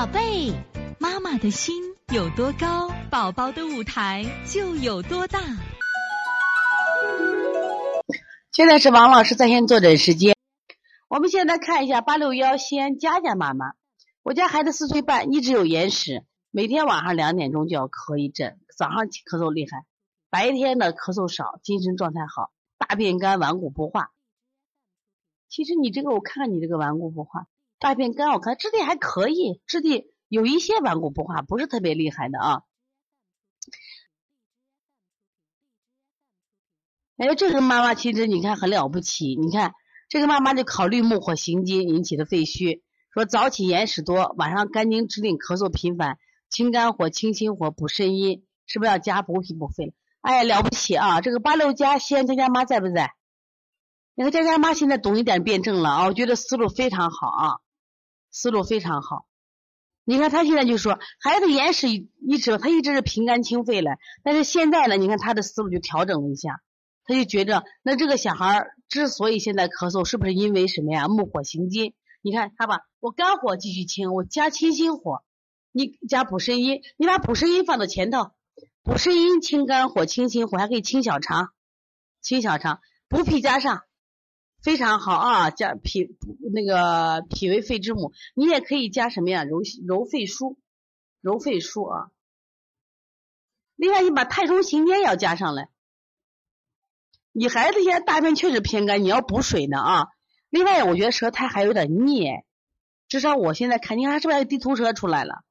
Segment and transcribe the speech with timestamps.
[0.00, 0.50] 宝贝，
[0.98, 1.74] 妈妈的心
[2.10, 5.38] 有多高，宝宝的舞台就有多大。
[8.50, 10.34] 现在是王老师在线坐诊时间。
[11.06, 13.74] 我们现在看一下八六幺西安佳佳妈妈，
[14.22, 19.84] 我家孩子四岁半，一直有眼屎，每天晚上两点钟就要咳一阵，早上咳嗽厉害，
[20.30, 24.12] 白天呢咳嗽少，精神状态好，大便干，顽固不化。
[25.50, 27.48] 其实你这个，我看看你这个顽固不化，
[27.80, 32.62] 大便干，我看质地还可以，质地有一些顽固不化，不是特别厉害的啊。
[37.16, 39.72] 哎，这个妈妈其实你看很了不起，你看
[40.08, 46.18] 这个妈妈就考虑木火行金引起的肺虚，说早起眼屎多，晚上肝经支令咳嗽频繁，
[46.50, 49.94] 清肝火、清心火、补肾阴，是不是要加补脾补肺？
[50.20, 51.22] 哎，了不起啊！
[51.22, 53.14] 这个八六家西安佳佳妈在不在？
[54.14, 57.60] 你看佳佳妈现在懂一点辩证了啊，我觉得思路非常好啊，
[58.30, 59.26] 思路非常好。
[60.04, 63.92] 你看他现在就说孩子眼屎一直他一直是平肝清肺了，
[64.22, 66.62] 但是现在呢，你看他的思路就调整了一下。
[67.04, 71.08] 他就觉着，那这个小孩之所以现在咳嗽，是不是因为什么呀？
[71.08, 71.94] 木火行金。
[72.22, 75.24] 你看他把我肝火继续清，我加清心火，
[75.72, 78.30] 你加补肾阴，你把补肾阴放到前头，
[78.84, 81.52] 补肾阴清肝火清心火，还可以清小肠，
[82.20, 83.82] 清小肠，补脾加上，
[84.62, 85.50] 非常好啊！
[85.50, 86.16] 加脾
[86.52, 89.44] 那个脾为肺之母，你也可以加什么呀？
[89.44, 90.56] 揉揉肺腧，
[91.20, 92.10] 揉肺腧啊。
[93.76, 95.70] 另外，你把太冲行间要加上来。
[97.32, 100.08] 你孩子现在大便确实偏干，你要补水呢啊。
[100.50, 102.26] 另外，我觉得舌苔还有点腻，
[103.08, 105.44] 至少我现在看，你看是不是有地图舌出来了？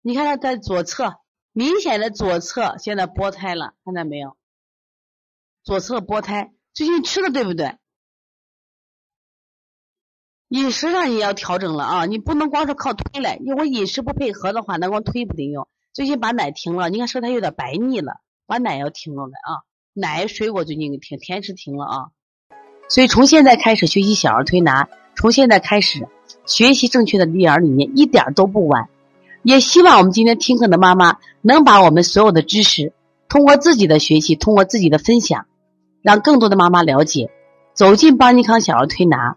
[0.00, 1.20] 你看他在左侧，
[1.52, 4.38] 明显的左侧现在剥胎了，看到没有？
[5.64, 7.76] 左侧剥胎，最近吃的对不对？
[10.56, 15.68] 饮食上也要调整了啊，你不能光是靠推来，因为饮食不配合的话，那光推不顶用。
[15.92, 19.60] 最近把奶停了，你看舌苔有点白腻了，把奶要停了来啊。
[19.92, 21.96] 奶水果最近给停，甜食停了啊，
[22.88, 26.08] 所以从现在开始学习小儿推拿，从现在开始
[26.46, 28.88] 学习正确的育儿理念，一点都不晚。
[29.42, 32.94] 也希望我们今天听课的妈妈能把我们所有的知识，
[33.28, 35.44] 通过自己的学习，通过自己的分享，
[36.00, 37.30] 让更多的妈妈了解，
[37.74, 39.36] 走进邦尼康小儿推拿，